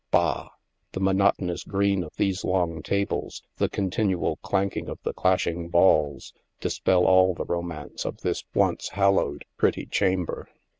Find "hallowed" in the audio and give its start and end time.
8.89-9.45